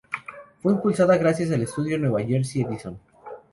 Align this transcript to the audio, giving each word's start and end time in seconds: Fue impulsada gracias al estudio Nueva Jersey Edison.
Fue 0.63 0.73
impulsada 0.73 1.15
gracias 1.15 1.51
al 1.51 1.61
estudio 1.61 1.99
Nueva 1.99 2.23
Jersey 2.23 2.63
Edison. 2.63 2.97